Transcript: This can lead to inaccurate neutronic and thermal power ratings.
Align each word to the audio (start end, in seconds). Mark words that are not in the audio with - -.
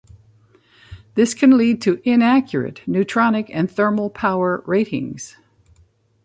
This 1.13 1.35
can 1.35 1.59
lead 1.59 1.79
to 1.83 2.01
inaccurate 2.03 2.81
neutronic 2.87 3.51
and 3.53 3.69
thermal 3.69 4.09
power 4.09 4.63
ratings. 4.65 5.37